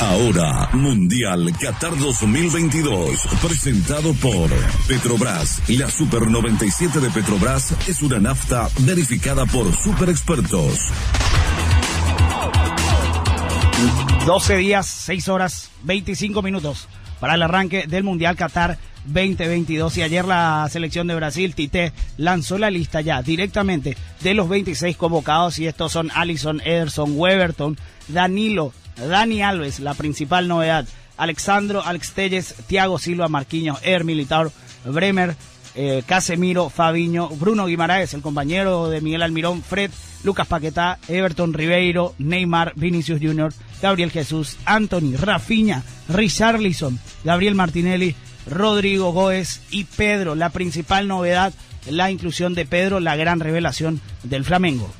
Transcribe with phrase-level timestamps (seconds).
[0.00, 4.50] Ahora, Mundial Qatar 2022, presentado por
[4.86, 5.62] Petrobras.
[5.68, 10.90] La Super 97 de Petrobras es una nafta verificada por super expertos.
[14.26, 16.88] 12 días, 6 horas, 25 minutos
[17.20, 19.96] para el arranque del Mundial Qatar 2022.
[19.98, 24.96] Y ayer la selección de Brasil, Tite, lanzó la lista ya directamente de los 26
[24.96, 25.58] convocados.
[25.58, 27.76] Y estos son Alison, Ederson, Weberton,
[28.08, 30.86] Danilo, Dani Alves, la principal novedad.
[31.16, 34.50] Alexandro, Alex Telles, Thiago Silva, Marquinhos, Er Militar,
[34.84, 35.34] Bremer,
[35.76, 39.90] eh, Casemiro, Fabiño, Bruno Guimaraes, el compañero de Miguel Almirón, Fred,
[40.24, 43.52] Lucas Paquetá, Everton Ribeiro, Neymar, Vinicius Jr.,
[43.82, 48.16] Gabriel Jesús, Anthony, Rafinha, Richarlison, Gabriel Martinelli,
[48.50, 50.34] Rodrigo Goes y Pedro.
[50.34, 51.52] La principal novedad,
[51.90, 54.90] la inclusión de Pedro, la gran revelación del Flamengo.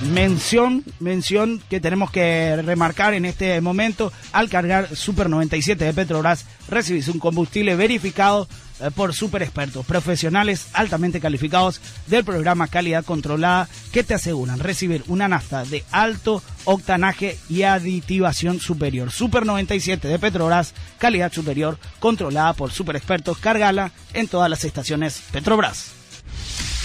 [0.00, 6.46] Mención, mención que tenemos que remarcar en este momento, al cargar Super 97 de Petrobras,
[6.68, 8.46] recibís un combustible verificado
[8.80, 15.02] eh, por super expertos, profesionales altamente calificados del programa Calidad Controlada que te aseguran recibir
[15.08, 19.10] una nafta de alto octanaje y aditivación superior.
[19.10, 23.38] Super 97 de Petrobras, calidad superior, controlada por super expertos.
[23.38, 25.97] Cargala en todas las estaciones Petrobras.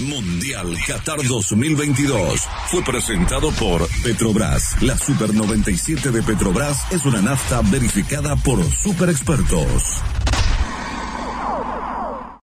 [0.02, 4.82] Mundial Qatar 2022 fue presentado por Petrobras.
[4.82, 10.02] La Super 97 de Petrobras es una nafta verificada por super expertos.